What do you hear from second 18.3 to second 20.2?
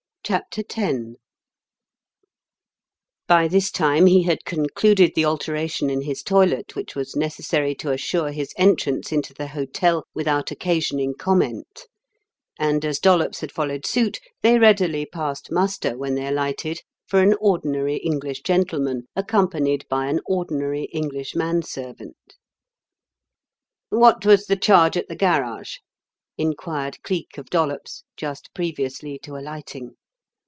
gentleman accompanied by